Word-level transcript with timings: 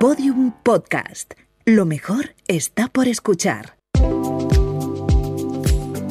Podium 0.00 0.54
Podcast. 0.62 1.34
Lo 1.66 1.84
mejor 1.84 2.34
está 2.48 2.88
por 2.88 3.06
escuchar. 3.06 3.76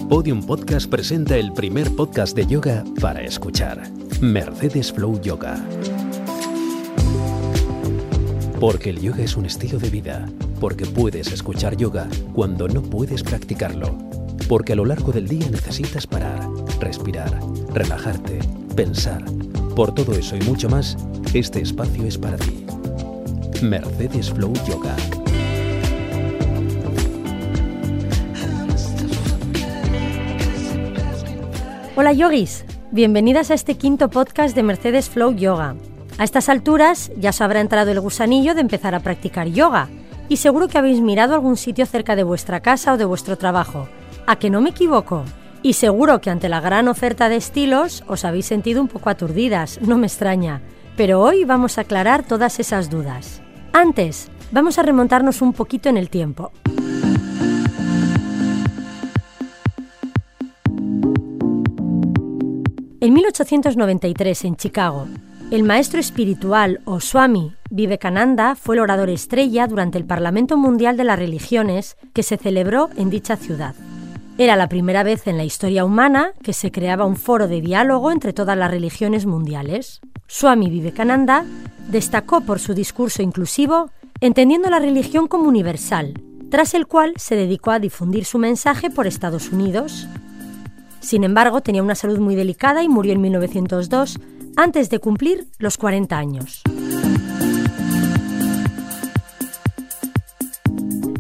Podium 0.08 0.46
Podcast 0.46 0.88
presenta 0.88 1.38
el 1.38 1.52
primer 1.54 1.96
podcast 1.96 2.36
de 2.36 2.46
yoga 2.46 2.84
para 3.02 3.24
escuchar. 3.24 3.90
Mercedes 4.22 4.94
Flow 4.94 5.20
Yoga. 5.20 5.56
Porque 8.60 8.92
el 8.92 9.02
yoga 9.02 9.24
es 9.24 9.36
un 9.36 9.48
estilo 9.48 9.80
de 9.80 9.90
vida. 9.90 10.30
Porque 10.60 10.86
puedes 10.86 11.32
escuchar 11.32 11.76
yoga 11.76 12.08
cuando 12.34 12.68
no 12.68 12.84
puedes 12.84 13.24
practicarlo. 13.24 13.98
Porque 14.48 14.74
a 14.74 14.76
lo 14.76 14.86
largo 14.86 15.12
del 15.12 15.28
día 15.28 15.50
necesitas 15.50 16.06
parar, 16.06 16.48
respirar, 16.80 17.40
relajarte, 17.74 18.38
pensar. 18.76 19.26
Por 19.76 19.96
todo 19.96 20.14
eso 20.14 20.36
y 20.36 20.42
mucho 20.42 20.70
más, 20.70 20.96
este 21.34 21.60
espacio 21.62 22.06
es 22.06 22.20
para 22.20 22.38
ti. 22.38 22.69
Mercedes 23.62 24.32
Flow 24.32 24.54
Yoga. 24.66 24.96
Hola 31.98 32.14
yogis, 32.14 32.64
bienvenidas 32.92 33.52
a 33.52 33.56
este 33.56 33.76
quinto 33.76 34.10
podcast 34.10 34.56
de 34.56 34.64
Mercedes 34.64 35.10
Flow 35.10 35.36
Yoga. 35.36 35.76
A 36.18 36.24
estas 36.24 36.48
alturas 36.48 37.12
ya 37.18 37.32
os 37.32 37.42
habrá 37.42 37.60
entrado 37.60 37.92
el 37.92 38.00
gusanillo 38.00 38.56
de 38.56 38.62
empezar 38.62 38.96
a 38.96 39.02
practicar 39.02 39.48
yoga 39.48 39.90
y 40.30 40.38
seguro 40.38 40.70
que 40.70 40.78
habéis 40.78 41.02
mirado 41.02 41.34
algún 41.34 41.58
sitio 41.58 41.86
cerca 41.86 42.16
de 42.16 42.24
vuestra 42.24 42.62
casa 42.62 42.94
o 42.94 42.98
de 42.98 43.06
vuestro 43.06 43.38
trabajo. 43.38 43.90
¿A 44.26 44.38
que 44.38 44.50
no 44.50 44.62
me 44.62 44.70
equivoco? 44.70 45.26
Y 45.64 45.74
seguro 45.74 46.22
que 46.22 46.30
ante 46.30 46.48
la 46.48 46.62
gran 46.62 46.88
oferta 46.88 47.28
de 47.28 47.36
estilos 47.36 48.06
os 48.08 48.24
habéis 48.24 48.46
sentido 48.46 48.82
un 48.82 48.88
poco 48.88 49.10
aturdidas, 49.10 49.82
no 49.82 49.98
me 49.98 50.08
extraña. 50.08 50.62
Pero 50.96 51.22
hoy 51.22 51.44
vamos 51.44 51.78
a 51.78 51.82
aclarar 51.82 52.24
todas 52.24 52.60
esas 52.62 52.90
dudas. 52.90 53.42
Antes, 53.74 54.30
vamos 54.52 54.80
a 54.80 54.84
remontarnos 54.84 55.42
un 55.42 55.54
poquito 55.54 55.90
en 55.90 55.98
el 55.98 56.10
tiempo. 56.10 56.52
En 63.02 63.14
1893, 63.14 64.46
en 64.46 64.56
Chicago, 64.56 65.08
el 65.52 65.64
maestro 65.64 66.00
espiritual 66.00 66.82
o 66.86 67.00
Swami 67.00 67.54
Vivekananda 67.70 68.56
fue 68.56 68.76
el 68.76 68.82
orador 68.82 69.10
estrella 69.10 69.68
durante 69.68 69.98
el 69.98 70.06
Parlamento 70.06 70.58
Mundial 70.58 70.98
de 70.98 71.06
las 71.06 71.18
Religiones 71.18 71.98
que 72.14 72.24
se 72.24 72.38
celebró 72.38 72.90
en 72.98 73.10
dicha 73.10 73.36
ciudad. 73.36 73.76
Era 74.40 74.56
la 74.56 74.70
primera 74.70 75.04
vez 75.04 75.28
en 75.28 75.38
la 75.38 75.44
historia 75.44 75.86
humana 75.86 76.32
que 76.42 76.54
se 76.54 76.72
creaba 76.72 77.06
un 77.06 77.18
foro 77.18 77.48
de 77.48 77.62
diálogo 77.62 78.12
entre 78.12 78.34
todas 78.34 78.58
las 78.58 78.72
religiones 78.72 79.28
mundiales. 79.28 80.02
Swami 80.26 80.70
Vivekananda 80.70 81.46
destacó 81.90 82.42
por 82.42 82.60
su 82.60 82.74
discurso 82.74 83.22
inclusivo, 83.22 83.92
entendiendo 84.22 84.70
la 84.70 84.80
religión 84.80 85.28
como 85.28 85.50
universal, 85.50 86.14
tras 86.50 86.74
el 86.74 86.88
cual 86.88 87.14
se 87.18 87.36
dedicó 87.36 87.72
a 87.72 87.80
difundir 87.80 88.26
su 88.26 88.40
mensaje 88.40 88.90
por 88.90 89.06
Estados 89.06 89.52
Unidos, 89.52 90.08
sin 91.02 91.24
embargo, 91.24 91.62
tenía 91.62 91.84
una 91.84 91.96
salud 91.96 92.20
muy 92.20 92.36
delicada 92.36 92.84
y 92.84 92.90
murió 92.90 93.14
en 93.14 93.22
1902 93.22 94.20
antes 94.56 94.90
de 94.90 95.00
cumplir 95.00 95.48
los 95.58 95.78
40 95.78 96.18
años. 96.18 96.62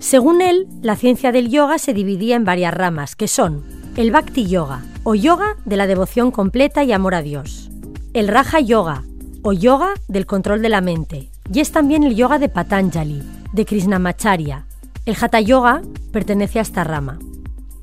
Según 0.09 0.41
él, 0.41 0.65
la 0.81 0.95
ciencia 0.95 1.31
del 1.31 1.51
yoga 1.51 1.77
se 1.77 1.93
dividía 1.93 2.35
en 2.35 2.43
varias 2.43 2.73
ramas, 2.73 3.15
que 3.15 3.27
son 3.27 3.63
el 3.95 4.09
Bhakti 4.09 4.47
Yoga, 4.47 4.81
o 5.03 5.13
yoga 5.13 5.55
de 5.65 5.77
la 5.77 5.85
devoción 5.85 6.31
completa 6.31 6.83
y 6.83 6.91
amor 6.91 7.13
a 7.13 7.21
Dios, 7.21 7.69
el 8.15 8.27
Raja 8.27 8.59
Yoga, 8.59 9.03
o 9.43 9.53
yoga 9.53 9.93
del 10.07 10.25
control 10.25 10.63
de 10.63 10.69
la 10.69 10.81
mente, 10.81 11.29
y 11.53 11.59
es 11.59 11.71
también 11.71 12.03
el 12.03 12.15
yoga 12.15 12.39
de 12.39 12.49
Patanjali, 12.49 13.21
de 13.53 13.65
Krishnamacharya. 13.67 14.65
El 15.05 15.15
Hatha 15.21 15.41
Yoga 15.41 15.83
pertenece 16.11 16.57
a 16.57 16.63
esta 16.63 16.83
rama. 16.83 17.19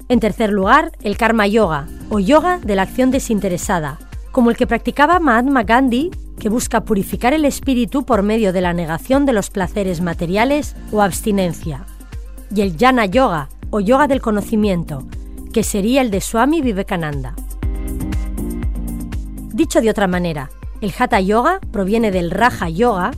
En 0.09 0.19
tercer 0.19 0.51
lugar, 0.51 0.91
el 1.03 1.17
Karma 1.17 1.47
Yoga, 1.47 1.87
o 2.11 2.19
yoga 2.19 2.59
de 2.59 2.75
la 2.75 2.83
acción 2.83 3.13
desinteresada, 3.13 4.01
como 4.33 4.51
el 4.51 4.57
que 4.57 4.67
practicaba 4.67 5.21
Mahatma 5.21 5.63
Gandhi, 5.63 6.11
que 6.41 6.49
busca 6.49 6.81
purificar 6.81 7.35
el 7.35 7.45
espíritu 7.45 8.05
por 8.05 8.25
medio 8.25 8.53
de 8.53 8.63
la 8.63 8.73
negación 8.73 9.27
de 9.27 9.33
los 9.33 9.49
placeres 9.51 10.01
materiales 10.01 10.75
o 10.91 11.03
abstinencia. 11.03 11.87
Y 12.55 12.61
el 12.61 12.77
Jnana 12.77 13.07
Yoga, 13.07 13.49
o 13.71 13.81
yoga 13.81 14.07
del 14.07 14.21
conocimiento, 14.21 15.07
que 15.53 15.63
sería 15.63 16.03
el 16.03 16.11
de 16.11 16.21
Swami 16.21 16.63
Vivekananda. 16.63 17.35
Dicho 19.53 19.81
de 19.81 19.91
otra 19.91 20.07
manera, 20.07 20.51
el 20.81 20.93
Hatha 20.97 21.21
Yoga 21.21 21.61
proviene 21.73 22.11
del 22.11 22.31
Raja 22.31 22.69
Yoga 22.69 23.13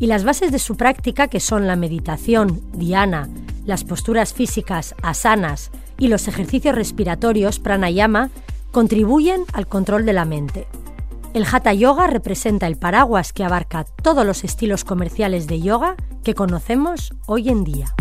y 0.00 0.06
las 0.06 0.24
bases 0.24 0.50
de 0.50 0.58
su 0.58 0.76
práctica, 0.76 1.28
que 1.28 1.38
son 1.38 1.66
la 1.66 1.76
meditación, 1.76 2.60
dhyana, 2.72 3.28
las 3.66 3.84
posturas 3.84 4.32
físicas, 4.32 4.94
asanas, 5.02 5.70
y 5.98 6.08
los 6.08 6.26
ejercicios 6.26 6.74
respiratorios 6.74 7.60
pranayama 7.60 8.30
contribuyen 8.72 9.44
al 9.52 9.68
control 9.68 10.06
de 10.06 10.14
la 10.14 10.24
mente. 10.24 10.66
El 11.34 11.46
Hatha 11.50 11.72
Yoga 11.72 12.06
representa 12.08 12.66
el 12.66 12.76
paraguas 12.76 13.32
que 13.32 13.44
abarca 13.44 13.84
todos 13.84 14.26
los 14.26 14.44
estilos 14.44 14.84
comerciales 14.84 15.46
de 15.46 15.60
yoga 15.60 15.94
que 16.24 16.34
conocemos 16.34 17.12
hoy 17.26 17.48
en 17.48 17.64
día. 17.64 17.94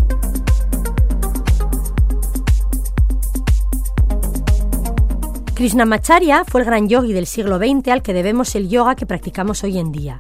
Krishnamacharya 5.62 6.44
fue 6.44 6.62
el 6.62 6.66
gran 6.66 6.90
yogi 6.90 7.14
del 7.14 7.28
siglo 7.28 7.60
XX 7.60 7.90
al 7.90 8.02
que 8.02 8.16
debemos 8.16 8.56
el 8.56 8.68
yoga 8.68 8.96
que 8.96 9.06
practicamos 9.06 9.64
hoy 9.64 9.78
en 9.78 9.92
día. 9.92 10.20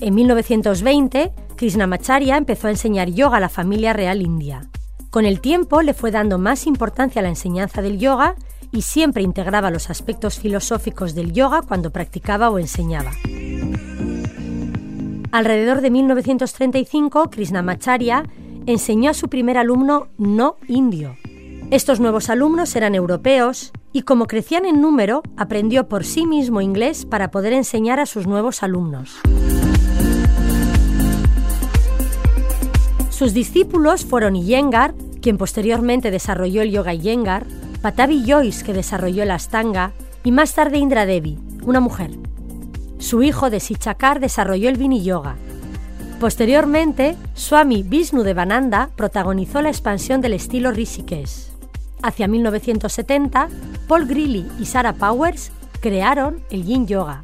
En 0.00 0.14
1920, 0.14 1.30
Krishnamacharya 1.56 2.38
empezó 2.38 2.68
a 2.68 2.70
enseñar 2.70 3.10
yoga 3.10 3.36
a 3.36 3.40
la 3.40 3.50
familia 3.50 3.92
real 3.92 4.22
india. 4.22 4.66
Con 5.10 5.26
el 5.26 5.42
tiempo 5.42 5.82
le 5.82 5.92
fue 5.92 6.10
dando 6.10 6.38
más 6.38 6.66
importancia 6.66 7.20
a 7.20 7.22
la 7.22 7.28
enseñanza 7.28 7.82
del 7.82 7.98
yoga 7.98 8.34
y 8.72 8.80
siempre 8.80 9.22
integraba 9.22 9.70
los 9.70 9.90
aspectos 9.90 10.38
filosóficos 10.38 11.14
del 11.14 11.34
yoga 11.34 11.60
cuando 11.60 11.90
practicaba 11.90 12.48
o 12.48 12.58
enseñaba. 12.58 13.10
Alrededor 15.32 15.82
de 15.82 15.90
1935, 15.90 17.28
Krishnamacharya 17.28 18.22
enseñó 18.64 19.10
a 19.10 19.14
su 19.14 19.28
primer 19.28 19.58
alumno 19.58 20.08
no 20.16 20.56
indio. 20.66 21.14
Estos 21.70 22.00
nuevos 22.00 22.30
alumnos 22.30 22.74
eran 22.76 22.94
europeos 22.94 23.72
y 23.92 24.00
como 24.02 24.26
crecían 24.26 24.64
en 24.64 24.80
número, 24.80 25.22
aprendió 25.36 25.86
por 25.86 26.04
sí 26.04 26.26
mismo 26.26 26.62
inglés 26.62 27.04
para 27.04 27.30
poder 27.30 27.52
enseñar 27.52 28.00
a 28.00 28.06
sus 28.06 28.26
nuevos 28.26 28.62
alumnos. 28.62 29.18
Sus 33.10 33.34
discípulos 33.34 34.06
fueron 34.06 34.34
Iyengar, 34.34 34.94
quien 35.20 35.36
posteriormente 35.36 36.10
desarrolló 36.10 36.62
el 36.62 36.70
yoga 36.70 36.94
Iyengar, 36.94 37.44
Patavi 37.82 38.24
Joyce, 38.26 38.64
que 38.64 38.72
desarrolló 38.72 39.24
el 39.24 39.30
Astanga, 39.30 39.92
y 40.24 40.32
más 40.32 40.54
tarde 40.54 40.78
Indra 40.78 41.04
Devi, 41.04 41.38
una 41.64 41.80
mujer. 41.80 42.12
Su 42.98 43.22
hijo 43.22 43.50
de 43.50 43.60
Sichakar 43.60 44.20
desarrolló 44.20 44.70
el 44.70 44.78
Vini 44.78 45.02
Yoga. 45.02 45.36
Posteriormente, 46.18 47.14
Swami 47.34 47.82
Vishnu 47.82 48.22
Devananda 48.22 48.88
protagonizó 48.96 49.60
la 49.60 49.68
expansión 49.68 50.22
del 50.22 50.32
estilo 50.32 50.72
Rishikesh. 50.72 51.47
Hacia 52.02 52.28
1970, 52.28 53.48
Paul 53.88 54.06
Grilly 54.06 54.46
y 54.60 54.66
Sarah 54.66 54.92
Powers 54.92 55.50
crearon 55.80 56.42
el 56.50 56.64
Yin 56.64 56.86
Yoga. 56.86 57.22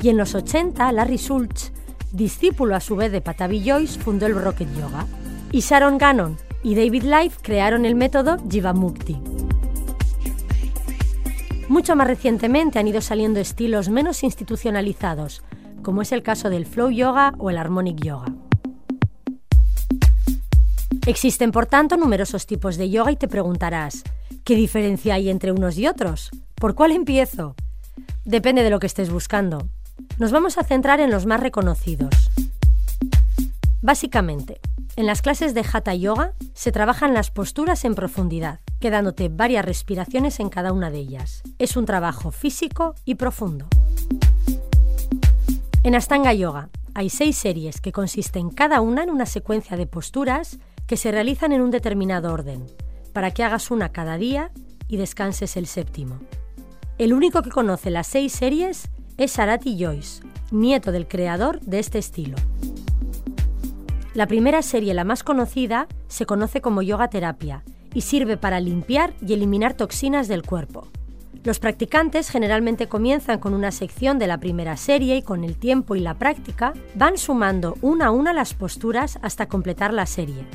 Y 0.00 0.08
en 0.08 0.16
los 0.16 0.34
80, 0.34 0.90
Larry 0.92 1.16
Schultz, 1.18 1.72
discípulo 2.12 2.74
a 2.74 2.80
su 2.80 2.96
vez 2.96 3.12
de 3.12 3.20
Patavi 3.20 3.62
Joyce, 3.68 3.98
fundó 3.98 4.26
el 4.26 4.34
Rocket 4.34 4.68
Yoga 4.78 5.06
y 5.50 5.60
Sharon 5.60 5.98
Gannon 5.98 6.36
y 6.62 6.74
David 6.74 7.04
Life 7.04 7.38
crearon 7.42 7.84
el 7.84 7.94
método 7.94 8.38
Jivamukti. 8.50 9.16
Mucho 11.68 11.96
más 11.96 12.06
recientemente 12.06 12.78
han 12.78 12.88
ido 12.88 13.00
saliendo 13.00 13.40
estilos 13.40 13.88
menos 13.88 14.22
institucionalizados, 14.22 15.42
como 15.82 16.02
es 16.02 16.12
el 16.12 16.22
caso 16.22 16.50
del 16.50 16.66
Flow 16.66 16.90
Yoga 16.90 17.34
o 17.38 17.50
el 17.50 17.58
Harmonic 17.58 18.02
Yoga. 18.02 18.26
Existen, 21.06 21.52
por 21.52 21.66
tanto, 21.66 21.98
numerosos 21.98 22.46
tipos 22.46 22.78
de 22.78 22.88
yoga 22.88 23.12
y 23.12 23.16
te 23.16 23.28
preguntarás, 23.28 24.02
¿qué 24.42 24.54
diferencia 24.54 25.14
hay 25.14 25.28
entre 25.28 25.52
unos 25.52 25.76
y 25.76 25.86
otros? 25.86 26.30
¿Por 26.54 26.74
cuál 26.74 26.92
empiezo? 26.92 27.54
Depende 28.24 28.62
de 28.62 28.70
lo 28.70 28.80
que 28.80 28.86
estés 28.86 29.10
buscando. 29.10 29.68
Nos 30.16 30.32
vamos 30.32 30.56
a 30.56 30.64
centrar 30.64 31.00
en 31.00 31.10
los 31.10 31.26
más 31.26 31.40
reconocidos. 31.40 32.30
Básicamente, 33.82 34.60
en 34.96 35.04
las 35.04 35.20
clases 35.20 35.52
de 35.52 35.62
Hatha 35.70 35.94
Yoga 35.94 36.32
se 36.54 36.72
trabajan 36.72 37.12
las 37.12 37.30
posturas 37.30 37.84
en 37.84 37.94
profundidad, 37.94 38.60
quedándote 38.80 39.28
varias 39.28 39.66
respiraciones 39.66 40.40
en 40.40 40.48
cada 40.48 40.72
una 40.72 40.90
de 40.90 41.00
ellas. 41.00 41.42
Es 41.58 41.76
un 41.76 41.84
trabajo 41.84 42.30
físico 42.30 42.94
y 43.04 43.16
profundo. 43.16 43.66
En 45.82 45.94
Astanga 45.94 46.32
Yoga 46.32 46.70
hay 46.94 47.10
seis 47.10 47.36
series 47.36 47.82
que 47.82 47.92
consisten 47.92 48.48
cada 48.48 48.80
una 48.80 49.02
en 49.02 49.10
una 49.10 49.26
secuencia 49.26 49.76
de 49.76 49.86
posturas 49.86 50.58
que 50.86 50.96
se 50.96 51.10
realizan 51.10 51.52
en 51.52 51.60
un 51.60 51.70
determinado 51.70 52.32
orden, 52.32 52.66
para 53.12 53.30
que 53.30 53.42
hagas 53.42 53.70
una 53.70 53.90
cada 53.90 54.16
día 54.16 54.50
y 54.88 54.96
descanses 54.96 55.56
el 55.56 55.66
séptimo. 55.66 56.18
El 56.98 57.12
único 57.12 57.42
que 57.42 57.50
conoce 57.50 57.90
las 57.90 58.06
seis 58.06 58.32
series 58.32 58.88
es 59.16 59.38
Arati 59.38 59.76
Joyce, 59.78 60.22
nieto 60.50 60.92
del 60.92 61.08
creador 61.08 61.60
de 61.60 61.78
este 61.78 61.98
estilo. 61.98 62.36
La 64.14 64.26
primera 64.26 64.62
serie, 64.62 64.94
la 64.94 65.04
más 65.04 65.24
conocida, 65.24 65.88
se 66.06 66.26
conoce 66.26 66.60
como 66.60 66.82
yoga 66.82 67.08
terapia 67.08 67.64
y 67.92 68.02
sirve 68.02 68.36
para 68.36 68.60
limpiar 68.60 69.12
y 69.26 69.32
eliminar 69.32 69.74
toxinas 69.74 70.28
del 70.28 70.42
cuerpo. 70.42 70.88
Los 71.42 71.58
practicantes 71.58 72.30
generalmente 72.30 72.88
comienzan 72.88 73.38
con 73.38 73.54
una 73.54 73.70
sección 73.70 74.18
de 74.18 74.26
la 74.26 74.38
primera 74.38 74.76
serie 74.76 75.16
y 75.16 75.22
con 75.22 75.44
el 75.44 75.56
tiempo 75.56 75.94
y 75.94 76.00
la 76.00 76.14
práctica 76.14 76.72
van 76.94 77.18
sumando 77.18 77.76
una 77.82 78.06
a 78.06 78.10
una 78.12 78.32
las 78.32 78.54
posturas 78.54 79.18
hasta 79.20 79.46
completar 79.46 79.92
la 79.92 80.06
serie. 80.06 80.46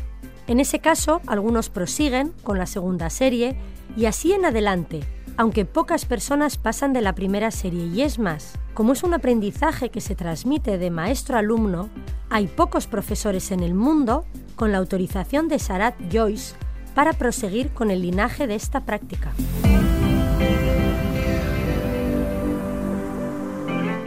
En 0.50 0.60
ese 0.60 0.80
caso, 0.80 1.22
algunos 1.28 1.70
prosiguen 1.70 2.34
con 2.42 2.58
la 2.58 2.66
segunda 2.66 3.12
serie 3.12 3.56
y 3.96 4.06
así 4.08 4.34
en 4.34 4.46
adelante, 4.46 5.02
aunque 5.38 5.64
pocas 5.64 6.06
personas 6.06 6.58
pasan 6.58 6.92
de 6.92 7.02
la 7.02 7.14
primera 7.14 7.52
serie 7.52 7.86
y 7.86 8.02
es 8.02 8.18
más, 8.18 8.54
como 8.74 8.94
es 8.94 9.04
un 9.04 9.14
aprendizaje 9.14 9.92
que 9.92 10.02
se 10.02 10.16
transmite 10.16 10.80
de 10.80 10.90
maestro 10.90 11.36
a 11.36 11.40
alumno, 11.42 11.90
hay 12.32 12.48
pocos 12.48 12.88
profesores 12.88 13.52
en 13.52 13.60
el 13.60 13.76
mundo 13.76 14.26
con 14.56 14.72
la 14.72 14.80
autorización 14.80 15.50
de 15.50 15.60
Sarat 15.60 15.94
Joyce 16.12 16.56
para 16.96 17.14
proseguir 17.14 17.70
con 17.70 17.92
el 17.92 18.02
linaje 18.02 18.48
de 18.48 18.56
esta 18.56 18.88
práctica. 18.88 19.32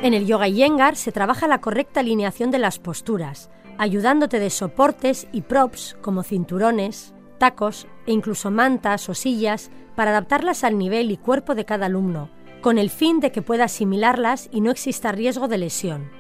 En 0.03 0.13
el 0.13 0.27
yoga 0.27 0.49
yengar 0.49 0.97
se 0.97 1.13
trabaja 1.13 1.47
la 1.47 1.61
correcta 1.61 2.01
alineación 2.01 2.51
de 2.51 2.59
las 2.59 2.81
posturas, 2.81 3.49
ayudándote 3.83 4.39
de 4.39 4.49
soportes 4.49 5.27
y 5.33 5.41
props 5.41 5.97
como 6.01 6.23
cinturones, 6.23 7.15
tacos 7.39 7.89
e 8.07 8.13
incluso 8.13 8.53
mantas 8.53 9.09
o 9.09 9.15
sillas 9.15 9.73
para 9.97 10.13
adaptarlas 10.13 10.63
al 10.63 10.79
nivel 10.79 11.11
y 11.11 11.17
cuerpo 11.17 11.57
de 11.57 11.65
cada 11.65 11.87
alumno, 11.87 12.31
con 12.61 12.79
el 12.79 12.91
fin 12.91 13.19
de 13.19 13.33
que 13.33 13.43
pueda 13.43 13.65
asimilarlas 13.65 14.49
y 14.53 14.61
no 14.61 14.71
exista 14.71 15.11
riesgo 15.11 15.49
de 15.49 15.59
lesión. 15.59 16.13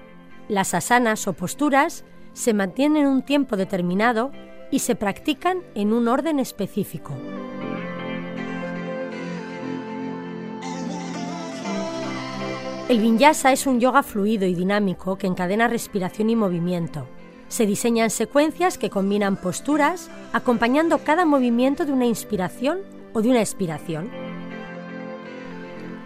Las 0.49 0.75
asanas 0.75 1.29
o 1.29 1.35
posturas 1.35 2.05
se 2.33 2.53
mantienen 2.53 3.07
un 3.07 3.23
tiempo 3.23 3.57
determinado 3.57 4.33
y 4.73 4.81
se 4.81 4.97
practican 4.97 5.59
en 5.77 5.93
un 5.93 6.09
orden 6.09 6.41
específico. 6.41 7.15
El 12.89 12.99
vinyasa 12.99 13.53
es 13.53 13.69
un 13.69 13.79
yoga 13.79 14.03
fluido 14.03 14.47
y 14.47 14.55
dinámico 14.57 15.17
que 15.17 15.29
encadena 15.29 15.69
respiración 15.69 16.29
y 16.29 16.35
movimiento. 16.35 17.07
Se 17.53 17.67
diseñan 17.67 18.09
secuencias 18.09 18.79
que 18.79 18.89
combinan 18.89 19.37
posturas, 19.37 20.09
acompañando 20.33 21.05
cada 21.05 21.27
movimiento 21.27 21.85
de 21.85 21.93
una 21.93 22.07
inspiración 22.07 22.79
o 23.13 23.21
de 23.21 23.29
una 23.29 23.41
expiración. 23.41 24.09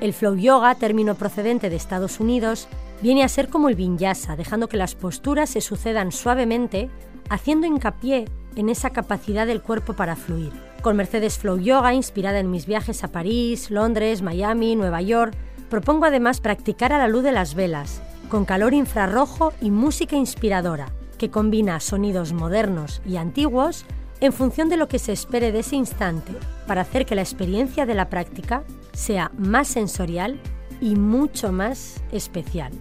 El 0.00 0.12
flow 0.12 0.34
yoga, 0.34 0.75
término 0.75 1.14
procedente 1.14 1.70
de 1.70 1.76
Estados 1.76 2.19
Unidos, 2.19 2.66
viene 3.00 3.22
a 3.22 3.28
ser 3.28 3.48
como 3.48 3.69
el 3.69 3.76
vinyasa, 3.76 4.34
dejando 4.34 4.69
que 4.69 4.76
las 4.76 4.96
posturas 4.96 5.50
se 5.50 5.60
sucedan 5.60 6.10
suavemente, 6.10 6.90
haciendo 7.28 7.69
hincapié 7.69 8.25
en 8.56 8.69
esa 8.69 8.90
capacidad 8.90 9.46
del 9.46 9.62
cuerpo 9.62 9.92
para 9.92 10.16
fluir. 10.16 10.50
Con 10.82 10.96
Mercedes 10.96 11.38
Flow 11.38 11.58
Yoga, 11.60 11.94
inspirada 11.94 12.40
en 12.40 12.50
mis 12.50 12.66
viajes 12.66 13.04
a 13.04 13.12
París, 13.12 13.70
Londres, 13.70 14.20
Miami, 14.20 14.75
Nueva 14.75 15.00
York, 15.00 15.37
Propongo 15.70 16.06
además 16.06 16.40
practicar 16.40 16.92
a 16.92 16.99
la 16.99 17.08
luz 17.08 17.25
de 17.25 17.32
las 17.32 17.54
velas, 17.54 18.00
con 18.28 18.44
calor 18.44 18.72
infrarrojo 18.72 19.52
y 19.60 19.70
música 19.70 20.14
inspiradora, 20.16 20.92
que 21.18 21.30
combina 21.30 21.80
sonidos 21.80 22.32
modernos 22.32 23.02
y 23.04 23.16
antiguos 23.16 23.84
en 24.20 24.32
función 24.32 24.68
de 24.68 24.76
lo 24.76 24.88
que 24.88 24.98
se 24.98 25.12
espere 25.12 25.52
de 25.52 25.60
ese 25.60 25.76
instante, 25.76 26.32
para 26.66 26.82
hacer 26.82 27.06
que 27.06 27.14
la 27.14 27.22
experiencia 27.22 27.86
de 27.86 27.94
la 27.94 28.08
práctica 28.08 28.64
sea 28.92 29.30
más 29.36 29.68
sensorial 29.68 30.40
y 30.80 30.96
mucho 30.96 31.52
más 31.52 32.02
especial. 32.12 32.72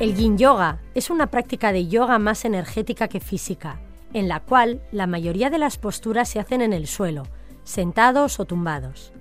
El 0.00 0.14
yin 0.16 0.36
yoga 0.36 0.80
es 0.94 1.08
una 1.08 1.28
práctica 1.28 1.72
de 1.72 1.86
yoga 1.86 2.18
más 2.18 2.44
energética 2.44 3.08
que 3.08 3.20
física, 3.20 3.80
en 4.12 4.28
la 4.28 4.40
cual 4.40 4.82
la 4.92 5.06
mayoría 5.06 5.50
de 5.50 5.58
las 5.58 5.78
posturas 5.78 6.28
se 6.28 6.40
hacen 6.40 6.60
en 6.60 6.72
el 6.72 6.86
suelo, 6.86 7.22
sentados 7.62 8.38
o 8.40 8.44
tumbados. 8.44 9.12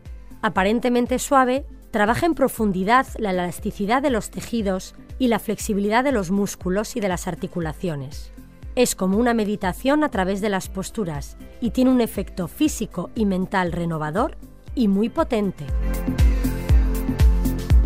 Aparentemente 0.41 1.19
suave, 1.19 1.65
trabaja 1.93 2.25
en 2.25 2.33
profundidad 2.33 3.05
la 3.19 3.29
elasticidad 3.29 4.01
de 4.01 4.09
los 4.09 4.31
tejidos 4.31 4.95
y 5.19 5.27
la 5.27 5.37
flexibilidad 5.37 6.03
de 6.03 6.11
los 6.11 6.31
músculos 6.31 6.95
y 6.95 6.99
de 6.99 7.07
las 7.07 7.27
articulaciones. 7.27 8.33
Es 8.75 8.95
como 8.95 9.19
una 9.19 9.35
meditación 9.35 10.03
a 10.03 10.09
través 10.09 10.41
de 10.41 10.49
las 10.49 10.69
posturas 10.69 11.37
y 11.61 11.69
tiene 11.69 11.91
un 11.91 12.01
efecto 12.01 12.47
físico 12.47 13.11
y 13.13 13.27
mental 13.27 13.71
renovador 13.71 14.37
y 14.73 14.87
muy 14.87 15.09
potente. 15.09 15.67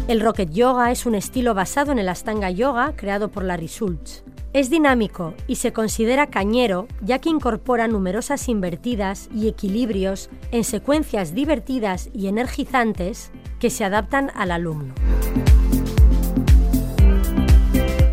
El 0.08 0.22
Rocket 0.22 0.52
Yoga 0.52 0.90
es 0.90 1.06
un 1.06 1.14
estilo 1.14 1.54
basado 1.54 1.92
en 1.92 2.00
el 2.00 2.08
Astanga 2.08 2.50
Yoga 2.50 2.94
creado 2.96 3.28
por 3.28 3.44
Larry 3.44 3.68
Schultz. 3.68 4.24
Es 4.54 4.70
dinámico 4.70 5.34
y 5.46 5.56
se 5.56 5.74
considera 5.74 6.28
cañero 6.28 6.88
ya 7.02 7.20
que 7.20 7.30
incorpora 7.30 7.88
numerosas 7.88 8.48
invertidas 8.48 9.30
y 9.34 9.48
equilibrios 9.48 10.30
en 10.52 10.64
secuencias 10.64 11.36
divertidas 11.36 12.10
y 12.14 12.28
energizantes 12.28 13.32
que 13.60 13.70
se 13.70 13.84
adaptan 13.84 14.32
al 14.36 14.52
alumno. 14.52 14.94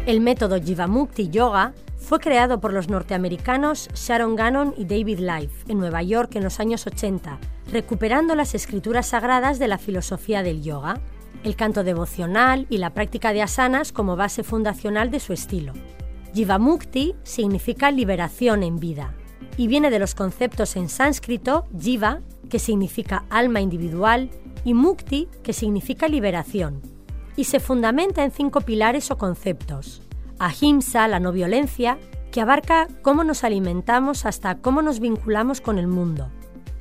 El 0.06 0.20
método 0.20 0.60
Jivamukti 0.60 1.30
Yoga 1.30 1.72
fue 1.96 2.20
creado 2.20 2.60
por 2.60 2.72
los 2.72 2.90
norteamericanos 2.90 3.88
Sharon 3.94 4.36
Gannon 4.36 4.74
y 4.76 4.84
David 4.84 5.20
Life 5.20 5.64
en 5.68 5.78
Nueva 5.78 6.02
York 6.02 6.34
en 6.34 6.44
los 6.44 6.60
años 6.60 6.86
80, 6.86 7.38
recuperando 7.72 8.34
las 8.34 8.54
escrituras 8.54 9.06
sagradas 9.06 9.58
de 9.58 9.68
la 9.68 9.78
filosofía 9.78 10.42
del 10.42 10.62
yoga, 10.62 11.00
el 11.44 11.56
canto 11.56 11.84
devocional 11.84 12.66
y 12.68 12.78
la 12.78 12.90
práctica 12.90 13.32
de 13.32 13.40
asanas 13.40 13.92
como 13.92 14.16
base 14.16 14.42
fundacional 14.42 15.10
de 15.10 15.20
su 15.20 15.32
estilo. 15.32 15.72
Jivamukti 16.34 17.14
significa 17.22 17.92
liberación 17.92 18.64
en 18.64 18.80
vida 18.80 19.14
y 19.56 19.68
viene 19.68 19.90
de 19.90 20.00
los 20.00 20.14
conceptos 20.16 20.74
en 20.74 20.88
sánscrito 20.88 21.66
Jiva, 21.78 22.20
que 22.50 22.58
significa 22.58 23.24
alma 23.30 23.60
individual, 23.60 24.30
y 24.64 24.74
Mukti, 24.74 25.28
que 25.42 25.52
significa 25.52 26.08
liberación, 26.08 26.80
y 27.36 27.44
se 27.44 27.60
fundamenta 27.60 28.24
en 28.24 28.32
cinco 28.32 28.62
pilares 28.62 29.10
o 29.10 29.18
conceptos. 29.18 30.02
Ahimsa, 30.38 31.06
la 31.06 31.20
no 31.20 31.32
violencia, 31.32 31.98
que 32.32 32.40
abarca 32.40 32.88
cómo 33.02 33.22
nos 33.22 33.44
alimentamos 33.44 34.26
hasta 34.26 34.56
cómo 34.56 34.82
nos 34.82 34.98
vinculamos 34.98 35.60
con 35.60 35.78
el 35.78 35.86
mundo. 35.86 36.30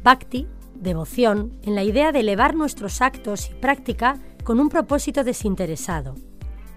Bhakti, 0.03 0.47
devoción, 0.73 1.51
en 1.61 1.75
la 1.75 1.83
idea 1.83 2.11
de 2.11 2.21
elevar 2.21 2.55
nuestros 2.55 3.01
actos 3.01 3.49
y 3.51 3.53
práctica 3.53 4.19
con 4.43 4.59
un 4.59 4.69
propósito 4.69 5.23
desinteresado. 5.23 6.15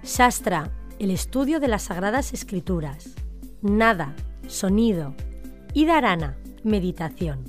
Shastra, 0.02 0.70
el 0.98 1.10
estudio 1.10 1.60
de 1.60 1.68
las 1.68 1.84
Sagradas 1.84 2.32
Escrituras, 2.32 3.14
nada, 3.60 4.14
sonido, 4.46 5.14
y 5.74 5.84
darana, 5.84 6.38
meditación. 6.64 7.44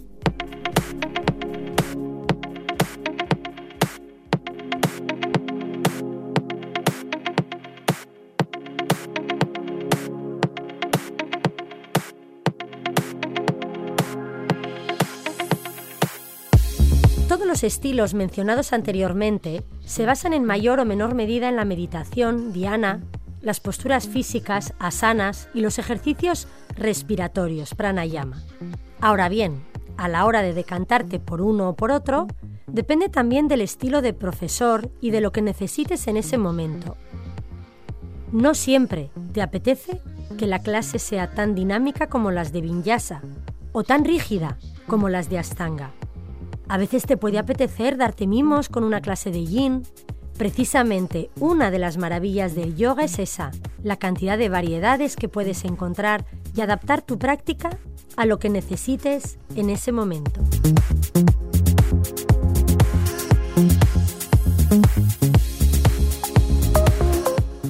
Todos 17.29 17.47
los 17.47 17.63
estilos 17.63 18.13
mencionados 18.13 18.73
anteriormente 18.73 19.63
se 19.85 20.05
basan 20.05 20.33
en 20.33 20.43
mayor 20.43 20.81
o 20.81 20.85
menor 20.85 21.15
medida 21.15 21.47
en 21.47 21.55
la 21.55 21.63
meditación, 21.63 22.51
diana, 22.51 23.03
las 23.41 23.59
posturas 23.59 24.07
físicas, 24.07 24.73
asanas 24.79 25.49
y 25.53 25.61
los 25.61 25.79
ejercicios 25.79 26.47
respiratorios, 26.75 27.75
pranayama. 27.75 28.43
Ahora 28.99 29.29
bien, 29.29 29.63
a 29.97 30.07
la 30.07 30.25
hora 30.25 30.41
de 30.41 30.53
decantarte 30.53 31.19
por 31.19 31.41
uno 31.41 31.69
o 31.69 31.75
por 31.75 31.91
otro, 31.91 32.27
depende 32.67 33.09
también 33.09 33.47
del 33.47 33.61
estilo 33.61 34.01
de 34.01 34.13
profesor 34.13 34.89
y 35.01 35.11
de 35.11 35.21
lo 35.21 35.31
que 35.31 35.41
necesites 35.41 36.07
en 36.07 36.17
ese 36.17 36.37
momento. 36.37 36.95
No 38.31 38.53
siempre 38.53 39.09
te 39.33 39.41
apetece 39.41 40.01
que 40.37 40.47
la 40.47 40.59
clase 40.59 40.99
sea 40.99 41.31
tan 41.31 41.55
dinámica 41.55 42.07
como 42.07 42.31
las 42.31 42.51
de 42.51 42.61
Vinyasa 42.61 43.21
o 43.71 43.83
tan 43.83 44.03
rígida 44.03 44.57
como 44.85 45.09
las 45.09 45.29
de 45.29 45.39
Astanga. 45.39 45.91
A 46.67 46.77
veces 46.77 47.05
te 47.05 47.15
puede 47.15 47.39
apetecer 47.39 47.97
darte 47.97 48.27
mimos 48.27 48.67
con 48.67 48.83
una 48.83 49.01
clase 49.01 49.31
de 49.31 49.45
yin 49.45 49.83
Precisamente 50.37 51.31
una 51.39 51.71
de 51.71 51.79
las 51.79 51.97
maravillas 51.97 52.53
del 52.53 52.75
yoga 52.75 53.03
es 53.05 53.17
esa, 53.17 53.49
la 53.81 53.97
cantidad 53.97 54.37
de 54.37 54.49
variedades 54.49 55.15
que 55.15 55.27
puedes 55.27 55.65
encontrar 55.65 56.25
y 56.55 56.61
adaptar 56.61 57.01
tu 57.01 57.17
práctica 57.17 57.71
a 58.17 58.25
lo 58.27 58.37
que 58.37 58.49
necesites 58.49 59.39
en 59.55 59.71
ese 59.71 59.91
momento. 59.91 60.41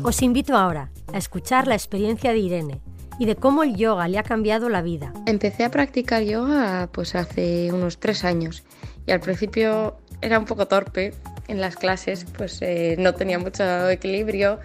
Os 0.04 0.22
invito 0.22 0.58
ahora 0.58 0.92
a 1.14 1.18
escuchar 1.18 1.68
la 1.68 1.76
experiencia 1.76 2.34
de 2.34 2.40
Irene 2.40 2.82
y 3.18 3.28
de 3.28 3.38
cómo 3.38 3.64
el 3.64 3.78
yoga 3.78 4.10
le 4.10 4.20
ha 4.20 4.24
cambiado 4.24 4.68
la 4.68 4.82
vida. 4.82 5.14
Empecé 5.26 5.64
a 5.64 5.72
practicar 5.72 6.24
yoga 6.24 6.90
pues 6.92 7.16
hace 7.16 7.72
unos 7.72 7.98
tres 7.98 8.26
años 8.26 8.64
y 9.06 9.12
al 9.12 9.22
principio 9.22 9.96
era 10.22 10.38
un 10.38 10.46
poco 10.46 10.68
torpe 10.68 11.14
en 11.48 11.62
las 11.62 11.76
clases, 11.76 12.26
pues 12.38 12.62
eh, 12.62 12.96
no 13.00 13.14
tenía 13.14 13.40
mucho 13.40 13.90
equilibrio 13.90 14.60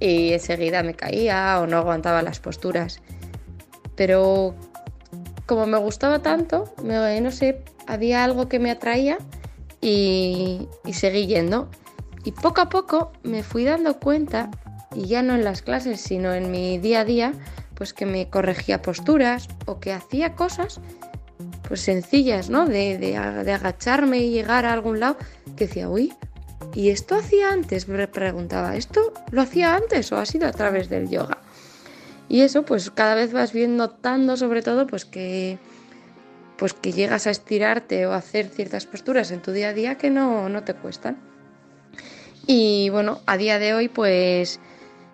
y 0.00 0.32
enseguida 0.32 0.82
me 0.82 0.94
caía 0.94 1.60
o 1.60 1.66
no 1.66 1.78
aguantaba 1.78 2.22
las 2.22 2.40
posturas. 2.40 3.00
Pero 3.94 4.54
como 5.46 5.66
me 5.66 5.78
gustaba 5.78 6.20
tanto, 6.20 6.72
no 6.82 7.30
sé, 7.30 7.62
había 7.86 8.24
algo 8.24 8.48
que 8.48 8.58
me 8.58 8.70
atraía 8.70 9.18
y, 9.80 10.68
y 10.84 10.92
seguí 10.94 11.26
yendo. 11.26 11.70
Y 12.24 12.32
poco 12.32 12.60
a 12.60 12.68
poco 12.68 13.12
me 13.22 13.42
fui 13.42 13.64
dando 13.64 13.98
cuenta, 13.98 14.50
y 14.94 15.06
ya 15.06 15.22
no 15.22 15.34
en 15.34 15.44
las 15.44 15.62
clases, 15.62 16.00
sino 16.00 16.32
en 16.32 16.50
mi 16.50 16.78
día 16.78 17.00
a 17.00 17.04
día, 17.04 17.32
pues 17.74 17.92
que 17.92 18.06
me 18.06 18.28
corregía 18.28 18.82
posturas 18.82 19.48
o 19.66 19.80
que 19.80 19.92
hacía 19.92 20.34
cosas 20.34 20.80
pues 21.72 21.80
sencillas, 21.80 22.50
¿no? 22.50 22.66
De, 22.66 22.98
de, 22.98 23.16
agacharme 23.16 24.18
y 24.18 24.30
llegar 24.30 24.66
a 24.66 24.74
algún 24.74 25.00
lado, 25.00 25.16
que 25.56 25.66
decía, 25.66 25.88
uy, 25.88 26.12
¿y 26.74 26.90
esto 26.90 27.14
hacía 27.14 27.50
antes? 27.50 27.88
Me 27.88 28.06
preguntaba, 28.08 28.76
¿esto 28.76 29.14
lo 29.30 29.40
hacía 29.40 29.74
antes 29.74 30.12
o 30.12 30.18
ha 30.18 30.26
sido 30.26 30.46
a 30.46 30.52
través 30.52 30.90
del 30.90 31.08
yoga? 31.08 31.38
Y 32.28 32.42
eso, 32.42 32.66
pues 32.66 32.90
cada 32.90 33.14
vez 33.14 33.32
vas 33.32 33.54
viendo, 33.54 33.86
notando 33.86 34.36
sobre 34.36 34.60
todo, 34.60 34.86
pues 34.86 35.06
que 35.06 35.58
pues 36.58 36.74
que 36.74 36.92
llegas 36.92 37.26
a 37.26 37.30
estirarte 37.30 38.04
o 38.04 38.12
hacer 38.12 38.50
ciertas 38.50 38.84
posturas 38.84 39.30
en 39.30 39.40
tu 39.40 39.52
día 39.52 39.70
a 39.70 39.72
día 39.72 39.96
que 39.96 40.10
no, 40.10 40.50
no 40.50 40.64
te 40.64 40.74
cuestan. 40.74 41.16
Y 42.46 42.90
bueno, 42.90 43.22
a 43.24 43.38
día 43.38 43.58
de 43.58 43.72
hoy, 43.72 43.88
pues 43.88 44.60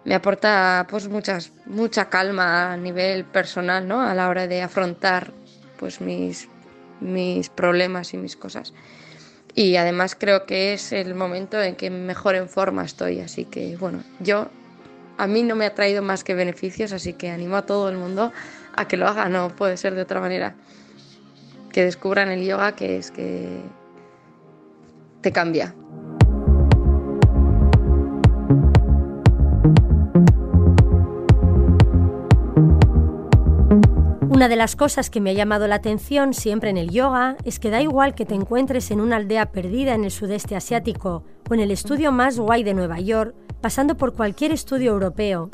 me 0.04 0.16
aporta 0.16 0.88
pues 0.90 1.06
muchas, 1.06 1.52
mucha 1.66 2.08
calma 2.08 2.72
a 2.72 2.76
nivel 2.76 3.24
personal, 3.24 3.86
¿no? 3.86 4.00
A 4.02 4.12
la 4.12 4.28
hora 4.28 4.48
de 4.48 4.60
afrontar 4.60 5.32
pues 5.78 6.00
mis, 6.00 6.48
mis 7.00 7.48
problemas 7.48 8.12
y 8.12 8.18
mis 8.18 8.36
cosas. 8.36 8.74
Y 9.54 9.76
además 9.76 10.14
creo 10.14 10.44
que 10.46 10.74
es 10.74 10.92
el 10.92 11.14
momento 11.14 11.60
en 11.62 11.74
que 11.74 11.90
mejor 11.90 12.34
en 12.34 12.48
forma 12.48 12.84
estoy, 12.84 13.20
así 13.20 13.44
que 13.44 13.76
bueno, 13.76 14.04
yo 14.20 14.48
a 15.16 15.26
mí 15.26 15.42
no 15.42 15.56
me 15.56 15.66
ha 15.66 15.74
traído 15.74 16.02
más 16.02 16.22
que 16.22 16.34
beneficios, 16.34 16.92
así 16.92 17.14
que 17.14 17.30
animo 17.30 17.56
a 17.56 17.66
todo 17.66 17.88
el 17.88 17.96
mundo 17.96 18.32
a 18.76 18.86
que 18.86 18.96
lo 18.96 19.08
haga, 19.08 19.28
no 19.28 19.48
puede 19.48 19.76
ser 19.76 19.94
de 19.94 20.02
otra 20.02 20.20
manera. 20.20 20.54
Que 21.72 21.84
descubran 21.84 22.28
el 22.28 22.44
yoga, 22.46 22.76
que 22.76 22.98
es 22.98 23.10
que 23.10 23.60
te 25.20 25.32
cambia. 25.32 25.74
Una 34.38 34.46
de 34.46 34.54
las 34.54 34.76
cosas 34.76 35.10
que 35.10 35.20
me 35.20 35.30
ha 35.30 35.32
llamado 35.32 35.66
la 35.66 35.74
atención 35.74 36.32
siempre 36.32 36.70
en 36.70 36.76
el 36.76 36.90
yoga 36.90 37.36
es 37.42 37.58
que 37.58 37.70
da 37.70 37.82
igual 37.82 38.14
que 38.14 38.24
te 38.24 38.36
encuentres 38.36 38.92
en 38.92 39.00
una 39.00 39.16
aldea 39.16 39.50
perdida 39.50 39.96
en 39.96 40.04
el 40.04 40.12
sudeste 40.12 40.54
asiático 40.54 41.24
o 41.50 41.54
en 41.54 41.58
el 41.58 41.72
estudio 41.72 42.12
más 42.12 42.38
guay 42.38 42.62
de 42.62 42.72
Nueva 42.72 43.00
York, 43.00 43.34
pasando 43.60 43.96
por 43.96 44.14
cualquier 44.14 44.52
estudio 44.52 44.92
europeo, 44.92 45.50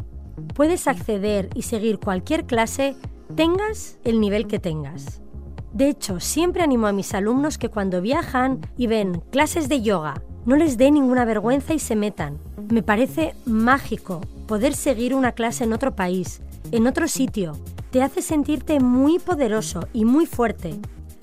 puedes 0.55 0.87
acceder 0.87 1.49
y 1.55 1.63
seguir 1.63 1.99
cualquier 1.99 2.45
clase, 2.45 2.95
tengas 3.35 3.99
el 4.05 4.21
nivel 4.21 4.47
que 4.47 4.59
tengas. 4.59 5.23
De 5.73 5.89
hecho, 5.89 6.21
siempre 6.21 6.63
animo 6.63 6.87
a 6.87 6.93
mis 6.93 7.15
alumnos 7.15 7.57
que 7.57 7.71
cuando 7.71 8.03
viajan 8.03 8.61
y 8.77 8.87
ven 8.87 9.23
clases 9.31 9.71
de 9.71 9.81
yoga, 9.81 10.21
no 10.45 10.57
les 10.57 10.77
dé 10.77 10.91
ninguna 10.91 11.25
vergüenza 11.25 11.73
y 11.73 11.79
se 11.79 11.97
metan. 11.97 12.37
Me 12.69 12.83
parece 12.83 13.35
mágico 13.47 14.21
poder 14.47 14.75
seguir 14.75 15.15
una 15.15 15.33
clase 15.33 15.65
en 15.65 15.73
otro 15.73 15.97
país, 15.97 16.43
en 16.71 16.87
otro 16.87 17.09
sitio, 17.09 17.55
te 17.95 18.03
hace 18.03 18.23
sentirte 18.23 18.81
muy 18.81 19.21
poderoso 19.21 19.87
y 19.93 20.05
muy 20.05 20.27
fuerte. 20.27 20.75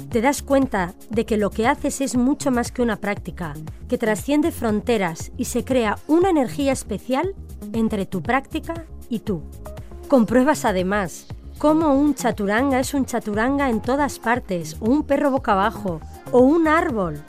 Te 0.10 0.22
das 0.22 0.42
cuenta 0.42 0.94
de 1.10 1.26
que 1.26 1.36
lo 1.36 1.50
que 1.50 1.68
haces 1.68 2.00
es 2.00 2.16
mucho 2.16 2.50
más 2.50 2.72
que 2.72 2.82
una 2.82 2.96
práctica, 2.96 3.56
que 3.90 3.98
trasciende 3.98 4.54
fronteras 4.54 5.34
y 5.36 5.44
se 5.44 5.66
crea 5.66 5.98
una 6.08 6.30
energía 6.30 6.72
especial 6.72 7.36
entre 7.74 8.06
tu 8.06 8.24
práctica 8.24 8.86
y 9.10 9.20
tú. 9.20 9.44
Compruebas 10.08 10.64
además 10.64 11.28
cómo 11.58 11.94
un 11.94 12.16
chaturanga 12.16 12.80
es 12.80 12.94
un 12.94 13.06
chaturanga 13.06 13.70
en 13.70 13.82
todas 13.82 14.18
partes, 14.18 14.78
o 14.80 14.86
un 14.86 15.04
perro 15.04 15.30
boca 15.30 15.52
abajo, 15.52 16.00
o 16.32 16.40
un 16.40 16.70
árbol. 16.70 17.22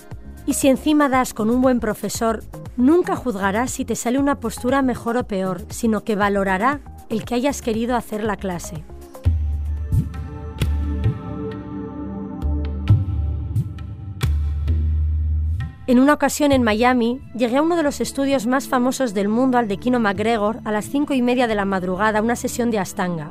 Y 0.46 0.54
si 0.54 0.68
encima 0.68 1.08
das 1.08 1.34
con 1.34 1.50
un 1.50 1.60
buen 1.60 1.80
profesor, 1.80 2.44
nunca 2.76 3.16
juzgará 3.16 3.66
si 3.66 3.84
te 3.84 3.96
sale 3.96 4.20
una 4.20 4.38
postura 4.38 4.82
mejor 4.82 5.16
o 5.16 5.26
peor, 5.26 5.62
sino 5.68 6.04
que 6.04 6.14
valorará 6.14 6.80
el 7.08 7.24
que 7.24 7.34
hayas 7.34 7.60
querido 7.60 7.96
hacer 7.96 8.22
la 8.22 8.36
clase. 8.36 8.84
En 15.92 16.00
una 16.00 16.14
ocasión 16.14 16.52
en 16.52 16.62
Miami, 16.62 17.20
llegué 17.34 17.58
a 17.58 17.62
uno 17.62 17.76
de 17.76 17.82
los 17.82 18.00
estudios 18.00 18.46
más 18.46 18.66
famosos 18.66 19.12
del 19.12 19.28
mundo, 19.28 19.58
al 19.58 19.68
de 19.68 19.76
Kino 19.76 20.00
McGregor, 20.00 20.60
a 20.64 20.72
las 20.72 20.86
cinco 20.86 21.12
y 21.12 21.20
media 21.20 21.46
de 21.46 21.54
la 21.54 21.66
madrugada, 21.66 22.22
una 22.22 22.34
sesión 22.34 22.70
de 22.70 22.78
Astanga. 22.78 23.30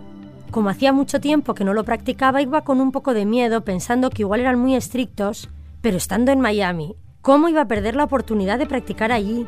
Como 0.52 0.70
hacía 0.70 0.94
mucho 0.94 1.20
tiempo 1.20 1.56
que 1.56 1.64
no 1.64 1.74
lo 1.74 1.84
practicaba, 1.84 2.40
iba 2.40 2.62
con 2.62 2.80
un 2.80 2.92
poco 2.92 3.16
de 3.16 3.26
miedo, 3.26 3.62
pensando 3.62 4.12
que 4.12 4.22
igual 4.22 4.42
eran 4.42 4.60
muy 4.60 4.76
estrictos, 4.76 5.50
pero 5.82 5.98
estando 5.98 6.32
en 6.32 6.40
Miami, 6.40 6.96
¿cómo 7.24 7.50
iba 7.50 7.62
a 7.62 7.68
perder 7.68 7.96
la 7.96 8.04
oportunidad 8.04 8.60
de 8.60 8.68
practicar 8.68 9.12
allí? 9.12 9.48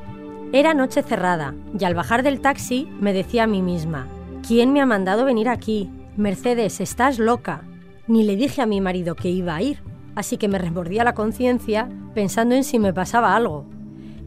Era 0.52 0.74
noche 0.74 1.04
cerrada, 1.04 1.54
y 1.80 1.86
al 1.86 1.94
bajar 1.94 2.24
del 2.24 2.42
taxi 2.42 2.90
me 3.00 3.14
decía 3.14 3.44
a 3.44 3.48
mí 3.48 3.62
misma, 3.62 4.08
¿quién 4.42 4.74
me 4.74 4.82
ha 4.82 4.88
mandado 4.88 5.24
venir 5.24 5.50
aquí? 5.50 5.88
Mercedes, 6.18 6.82
estás 6.82 7.20
loca. 7.20 7.62
Ni 8.08 8.24
le 8.24 8.36
dije 8.38 8.64
a 8.64 8.66
mi 8.66 8.82
marido 8.82 9.14
que 9.14 9.30
iba 9.30 9.56
a 9.56 9.62
ir, 9.62 9.84
así 10.16 10.38
que 10.38 10.48
me 10.48 10.58
remordía 10.58 11.04
la 11.04 11.14
conciencia 11.14 11.90
pensando 12.14 12.56
en 12.56 12.64
si 12.64 12.80
me 12.80 12.94
pasaba 12.94 13.36
algo. 13.36 13.66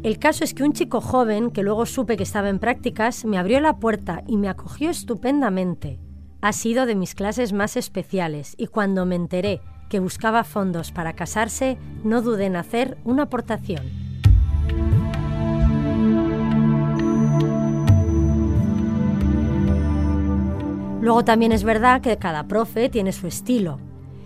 El 0.03 0.19
caso 0.19 0.45
es 0.45 0.55
que 0.55 0.63
un 0.63 0.73
chico 0.73 1.01
joven, 1.01 1.51
que 1.51 1.63
luego 1.63 1.87
supe 1.87 2.17
que 2.17 2.23
estaba 2.23 2.49
en 2.49 2.59
prácticas, 2.59 3.25
me 3.25 3.39
abrió 3.39 3.61
la 3.61 3.79
puerta 3.79 4.23
y 4.27 4.37
me 4.37 4.49
acogió 4.49 4.91
estupendamente. 4.91 5.99
Ha 6.43 6.53
sido 6.53 6.87
de 6.87 6.95
mis 6.95 7.15
clases 7.15 7.53
más 7.53 7.77
especiales 7.77 8.55
y 8.57 8.67
cuando 8.67 9.07
me 9.07 9.17
enteré 9.17 9.61
que 9.89 10.01
buscaba 10.01 10.45
fondos 10.45 10.93
para 10.93 11.15
casarse, 11.15 11.79
no 12.05 12.23
dudé 12.23 12.47
en 12.47 12.57
hacer 12.57 12.99
una 13.05 13.25
aportación. 13.25 13.85
Luego 21.01 21.25
también 21.25 21.53
es 21.53 21.63
verdad 21.63 22.01
que 22.01 22.17
cada 22.17 22.49
profe 22.49 22.89
tiene 22.89 23.13
su 23.13 23.29
estilo 23.29 23.79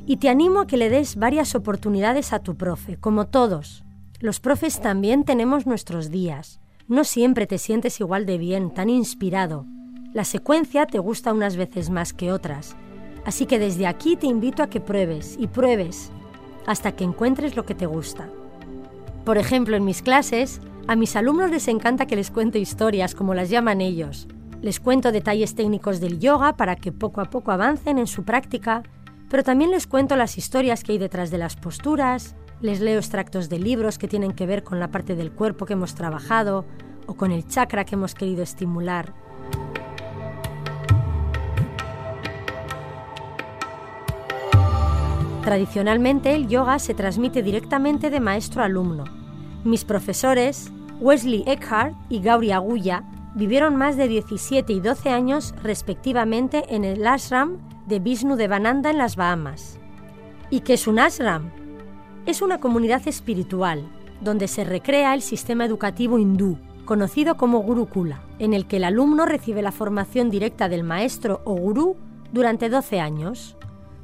y 0.06 0.16
te 0.16 0.28
animo 0.28 0.60
a 0.60 0.66
que 0.66 0.76
le 0.76 0.90
des 0.90 1.16
varias 1.16 1.54
oportunidades 1.54 2.32
a 2.32 2.40
tu 2.40 2.56
profe, 2.56 2.96
como 2.96 3.26
todos. 3.26 3.84
Los 4.20 4.40
profes 4.40 4.80
también 4.80 5.24
tenemos 5.24 5.66
nuestros 5.66 6.10
días. 6.10 6.60
No 6.88 7.04
siempre 7.04 7.46
te 7.46 7.58
sientes 7.58 8.00
igual 8.00 8.26
de 8.26 8.38
bien, 8.38 8.72
tan 8.74 8.90
inspirado. 8.90 9.66
La 10.12 10.24
secuencia 10.24 10.86
te 10.86 10.98
gusta 10.98 11.32
unas 11.32 11.56
veces 11.56 11.88
más 11.88 12.12
que 12.12 12.32
otras. 12.32 12.76
Así 13.24 13.46
que 13.46 13.58
desde 13.58 13.86
aquí 13.86 14.16
te 14.16 14.26
invito 14.26 14.62
a 14.62 14.68
que 14.68 14.80
pruebes 14.80 15.36
y 15.38 15.46
pruebes 15.46 16.10
hasta 16.66 16.92
que 16.92 17.04
encuentres 17.04 17.56
lo 17.56 17.64
que 17.64 17.74
te 17.74 17.86
gusta. 17.86 18.28
Por 19.24 19.38
ejemplo, 19.38 19.76
en 19.76 19.84
mis 19.84 20.02
clases, 20.02 20.60
a 20.88 20.96
mis 20.96 21.14
alumnos 21.14 21.50
les 21.50 21.68
encanta 21.68 22.06
que 22.06 22.16
les 22.16 22.30
cuente 22.30 22.58
historias, 22.58 23.14
como 23.14 23.34
las 23.34 23.50
llaman 23.50 23.80
ellos. 23.80 24.26
Les 24.62 24.80
cuento 24.80 25.12
detalles 25.12 25.54
técnicos 25.54 26.00
del 26.00 26.18
yoga 26.18 26.56
para 26.56 26.76
que 26.76 26.92
poco 26.92 27.20
a 27.20 27.26
poco 27.26 27.52
avancen 27.52 27.98
en 27.98 28.06
su 28.06 28.24
práctica 28.24 28.82
pero 29.30 29.44
también 29.44 29.70
les 29.70 29.86
cuento 29.86 30.16
las 30.16 30.36
historias 30.36 30.82
que 30.82 30.92
hay 30.92 30.98
detrás 30.98 31.30
de 31.30 31.38
las 31.38 31.54
posturas, 31.54 32.34
les 32.60 32.80
leo 32.80 32.98
extractos 32.98 33.48
de 33.48 33.60
libros 33.60 33.96
que 33.96 34.08
tienen 34.08 34.32
que 34.32 34.44
ver 34.44 34.64
con 34.64 34.80
la 34.80 34.90
parte 34.90 35.14
del 35.14 35.30
cuerpo 35.30 35.64
que 35.64 35.74
hemos 35.74 35.94
trabajado 35.94 36.66
o 37.06 37.14
con 37.14 37.30
el 37.30 37.46
chakra 37.46 37.84
que 37.84 37.94
hemos 37.94 38.14
querido 38.14 38.42
estimular. 38.42 39.14
Tradicionalmente 45.44 46.34
el 46.34 46.48
yoga 46.48 46.78
se 46.80 46.94
transmite 46.94 47.42
directamente 47.42 48.10
de 48.10 48.20
maestro 48.20 48.62
a 48.62 48.66
alumno. 48.66 49.04
Mis 49.64 49.84
profesores, 49.84 50.72
Wesley 51.00 51.44
Eckhart 51.46 51.94
y 52.08 52.20
Gauri 52.20 52.50
Agulla, 52.50 53.04
vivieron 53.36 53.76
más 53.76 53.96
de 53.96 54.08
17 54.08 54.72
y 54.72 54.80
12 54.80 55.08
años 55.10 55.54
respectivamente 55.62 56.64
en 56.74 56.84
el 56.84 57.06
ashram 57.06 57.69
de 57.90 57.98
Vishnu 57.98 58.36
de 58.36 58.46
Bananda 58.46 58.88
en 58.90 58.98
las 58.98 59.16
Bahamas. 59.16 59.78
¿Y 60.48 60.60
qué 60.60 60.74
es 60.74 60.86
un 60.86 61.00
ashram? 61.00 61.50
Es 62.24 62.40
una 62.40 62.60
comunidad 62.60 63.06
espiritual 63.08 63.84
donde 64.20 64.46
se 64.46 64.62
recrea 64.62 65.12
el 65.12 65.22
sistema 65.22 65.64
educativo 65.64 66.18
hindú, 66.18 66.56
conocido 66.84 67.36
como 67.36 67.58
Gurukula, 67.58 68.22
en 68.38 68.54
el 68.54 68.66
que 68.66 68.76
el 68.76 68.84
alumno 68.84 69.26
recibe 69.26 69.60
la 69.60 69.72
formación 69.72 70.30
directa 70.30 70.68
del 70.68 70.84
maestro 70.84 71.42
o 71.44 71.54
gurú 71.54 71.96
durante 72.32 72.68
12 72.68 73.00
años. 73.00 73.56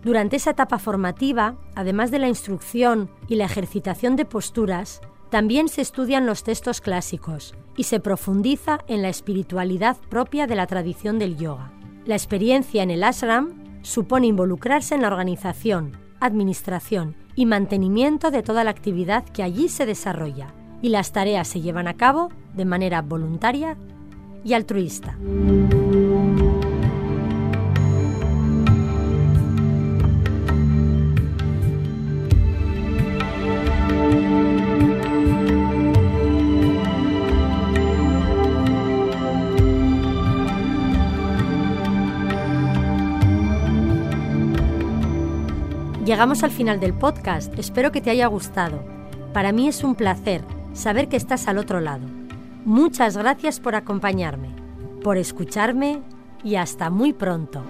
Durante 0.02 0.37
esa 0.37 0.50
etapa 0.50 0.78
formativa, 0.78 1.55
además 1.76 2.11
de 2.11 2.19
la 2.19 2.28
instrucción 2.28 3.09
y 3.28 3.37
la 3.37 3.45
ejercitación 3.45 4.16
de 4.16 4.25
posturas, 4.25 5.00
también 5.31 5.69
se 5.69 5.83
estudian 5.83 6.26
los 6.26 6.43
textos 6.43 6.81
clásicos 6.81 7.55
y 7.76 7.85
se 7.85 8.00
profundiza 8.00 8.81
en 8.88 9.02
la 9.02 9.11
espiritualidad 9.11 9.97
propia 10.09 10.49
de 10.49 10.57
la 10.57 10.66
tradición 10.66 11.21
del 11.21 11.37
yoga. 11.37 11.73
La 12.05 12.16
experiencia 12.16 12.83
en 12.83 12.90
el 12.90 13.05
ashram 13.05 13.65
supone 13.87 14.26
involucrarse 14.26 14.97
en 14.97 15.02
la 15.02 15.09
organización, 15.09 15.97
administración 16.19 17.14
y 17.37 17.47
mantenimiento 17.47 18.33
de 18.33 18.43
toda 18.43 18.64
la 18.64 18.71
actividad 18.71 19.25
que 19.25 19.45
allí 19.45 19.69
se 19.69 19.87
desarrolla 19.87 20.52
y 20.83 20.88
las 20.88 21.12
tareas 21.12 21.47
se 21.47 21.61
llevan 21.61 21.87
a 21.87 21.95
cabo 21.95 22.31
de 22.55 22.64
manera 22.64 23.00
voluntaria 23.02 23.76
y 24.45 24.55
altruista. 24.55 25.16
Llegamos 46.06 46.44
al 46.44 46.52
final 46.52 46.78
del 46.78 46.94
podcast, 46.94 47.58
espero 47.58 47.90
que 47.90 48.00
te 48.00 48.10
haya 48.10 48.28
gustado. 48.28 48.80
Para 49.32 49.50
mí 49.50 49.66
es 49.66 49.82
un 49.82 49.96
placer 49.96 50.44
saber 50.72 51.08
que 51.08 51.16
estás 51.16 51.48
al 51.48 51.58
otro 51.58 51.80
lado. 51.80 52.06
Muchas 52.64 53.16
gracias 53.16 53.58
por 53.58 53.75
acompañarme, 53.75 54.50
por 55.02 55.16
escucharme 55.16 56.02
y 56.44 56.54
hasta 56.54 56.90
muy 56.90 57.12
pronto. 57.12 57.64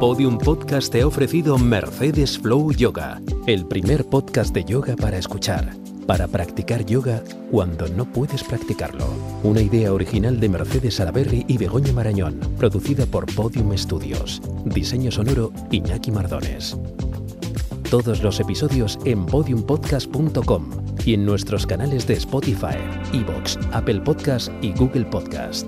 Podium 0.00 0.36
Podcast 0.36 0.92
te 0.92 1.00
ha 1.00 1.06
ofrecido 1.06 1.56
Mercedes 1.56 2.38
Flow 2.38 2.70
Yoga, 2.70 3.18
el 3.46 3.64
primer 3.64 4.04
podcast 4.04 4.52
de 4.52 4.62
yoga 4.62 4.94
para 4.94 5.16
escuchar, 5.16 5.74
para 6.06 6.28
practicar 6.28 6.84
yoga 6.84 7.22
cuando 7.50 7.88
no 7.88 8.04
puedes 8.04 8.44
practicarlo. 8.44 9.06
Una 9.42 9.62
idea 9.62 9.94
original 9.94 10.38
de 10.38 10.50
Mercedes 10.50 10.96
Salaberry 10.96 11.46
y 11.48 11.56
Begoña 11.56 11.94
Marañón, 11.94 12.38
producida 12.58 13.06
por 13.06 13.24
Podium 13.34 13.74
Studios. 13.76 14.42
Diseño 14.66 15.10
sonoro 15.10 15.50
Iñaki 15.70 16.10
Mardones. 16.10 16.76
Todos 17.90 18.22
los 18.22 18.38
episodios 18.38 18.98
en 19.06 19.24
podiumpodcast.com 19.24 20.70
y 21.06 21.14
en 21.14 21.24
nuestros 21.24 21.66
canales 21.66 22.06
de 22.06 22.14
Spotify, 22.14 22.76
Evox, 23.14 23.58
Apple 23.72 24.02
Podcast 24.02 24.52
y 24.60 24.72
Google 24.74 25.06
Podcast. 25.06 25.66